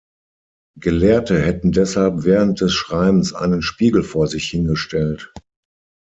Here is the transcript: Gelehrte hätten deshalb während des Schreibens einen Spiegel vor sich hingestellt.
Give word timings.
Gelehrte 0.79 1.39
hätten 1.39 1.73
deshalb 1.73 2.23
während 2.23 2.59
des 2.59 2.73
Schreibens 2.73 3.33
einen 3.33 3.61
Spiegel 3.61 4.01
vor 4.01 4.25
sich 4.25 4.49
hingestellt. 4.49 5.31